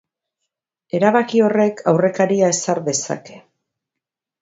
[0.99, 3.41] Erabaki horrek aurrekaria ezar dezake.